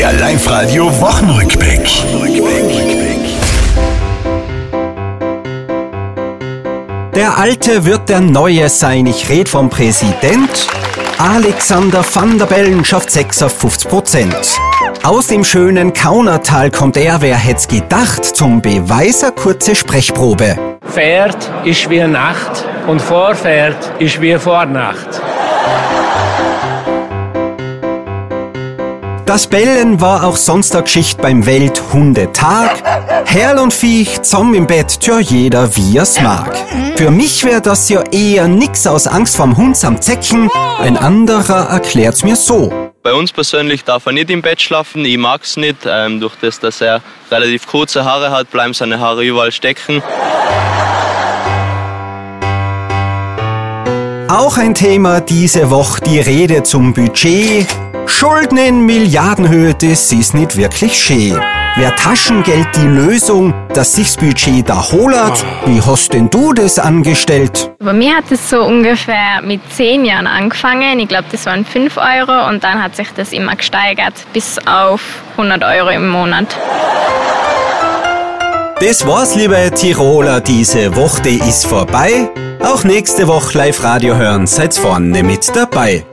Der 0.00 0.14
Live-Radio 0.14 0.86
Wochenrückblick. 0.98 1.86
Der 7.14 7.36
Alte 7.36 7.84
wird 7.84 8.08
der 8.08 8.20
Neue 8.20 8.70
sein. 8.70 9.04
Ich 9.04 9.28
red 9.28 9.46
vom 9.46 9.68
Präsident. 9.68 10.68
Alexander 11.18 12.02
van 12.14 12.38
der 12.38 12.46
Bellen 12.46 12.82
schafft 12.82 13.10
6 13.10 13.42
auf 13.42 13.58
50 13.58 13.90
Prozent. 13.90 14.56
Aus 15.02 15.26
dem 15.26 15.44
schönen 15.44 15.92
Kaunertal 15.92 16.70
kommt 16.70 16.96
er, 16.96 17.20
wer 17.20 17.36
hätt's 17.36 17.68
gedacht, 17.68 18.24
zum 18.24 18.62
Beweiser 18.62 19.32
kurze 19.32 19.74
Sprechprobe. 19.74 20.56
Pferd 20.90 21.36
ist 21.64 21.90
wie 21.90 22.00
Nacht 22.06 22.64
und 22.86 23.02
Vorpferd 23.02 23.76
ist 23.98 24.18
wie 24.22 24.38
Vornacht. 24.38 25.20
Das 29.30 29.46
Bellen 29.46 30.00
war 30.00 30.24
auch 30.24 30.36
Geschichte 30.82 31.22
beim 31.22 31.46
Welthundetag. 31.46 32.82
Herr 33.26 33.62
und 33.62 33.72
Viech 33.72 34.22
zusammen 34.22 34.54
im 34.54 34.66
Bett, 34.66 34.98
tja 34.98 35.20
jeder 35.20 35.76
wie 35.76 35.96
er's 35.96 36.20
mag. 36.20 36.58
Für 36.96 37.12
mich 37.12 37.44
wär 37.44 37.60
das 37.60 37.88
ja 37.88 38.02
eher 38.10 38.48
nix 38.48 38.88
aus 38.88 39.06
Angst 39.06 39.36
vorm 39.36 39.56
Hund 39.56 39.76
samt 39.76 40.02
Zecken. 40.02 40.50
Ein 40.80 40.96
anderer 40.96 41.68
erklärt's 41.68 42.24
mir 42.24 42.34
so. 42.34 42.72
Bei 43.04 43.12
uns 43.12 43.30
persönlich 43.30 43.84
darf 43.84 44.04
er 44.06 44.12
nicht 44.14 44.30
im 44.30 44.42
Bett 44.42 44.60
schlafen. 44.60 45.04
Ich 45.04 45.16
mag's 45.16 45.56
nicht. 45.56 45.86
Ähm, 45.86 46.18
durch 46.18 46.34
das, 46.40 46.58
dass 46.58 46.80
er 46.80 47.00
relativ 47.30 47.68
kurze 47.68 48.04
Haare 48.04 48.32
hat, 48.32 48.50
bleiben 48.50 48.74
seine 48.74 48.98
Haare 48.98 49.22
überall 49.22 49.52
stecken. 49.52 50.02
Auch 54.30 54.58
ein 54.58 54.76
Thema 54.76 55.20
diese 55.20 55.70
Woche 55.70 56.02
die 56.02 56.20
Rede 56.20 56.62
zum 56.62 56.94
Budget. 56.94 57.66
Schulden 58.06 58.58
in 58.58 58.86
Milliardenhöhe, 58.86 59.74
das 59.74 60.12
ist 60.12 60.34
nicht 60.34 60.56
wirklich 60.56 60.94
schön. 60.94 61.40
Wer 61.74 61.96
Taschengeld 61.96 62.68
die 62.76 62.86
Lösung, 62.86 63.52
dass 63.74 63.96
sich's 63.96 64.16
Budget 64.16 64.68
da 64.68 64.92
holert? 64.92 65.44
Wie 65.66 65.82
hast 65.82 66.12
denn 66.12 66.30
du 66.30 66.52
das 66.52 66.78
angestellt? 66.78 67.72
Bei 67.80 67.92
mir 67.92 68.18
hat 68.18 68.30
es 68.30 68.48
so 68.48 68.62
ungefähr 68.62 69.42
mit 69.42 69.62
10 69.72 70.04
Jahren 70.04 70.28
angefangen. 70.28 71.00
Ich 71.00 71.08
glaube, 71.08 71.26
das 71.32 71.44
waren 71.46 71.64
5 71.64 71.96
Euro 71.96 72.48
und 72.48 72.62
dann 72.62 72.80
hat 72.80 72.94
sich 72.94 73.08
das 73.16 73.32
immer 73.32 73.56
gesteigert 73.56 74.14
bis 74.32 74.58
auf 74.64 75.02
100 75.38 75.64
Euro 75.64 75.88
im 75.88 76.08
Monat. 76.08 76.46
Das 78.78 79.04
war's, 79.04 79.34
liebe 79.34 79.72
Tiroler, 79.74 80.40
diese 80.40 80.94
Woche 80.94 81.30
ist 81.30 81.66
vorbei. 81.66 82.30
Auch 82.62 82.84
nächste 82.84 83.26
Woche 83.26 83.56
Live-Radio 83.56 84.16
hören, 84.16 84.46
seid 84.46 84.74
vorne 84.74 85.22
mit 85.22 85.50
dabei. 85.54 86.04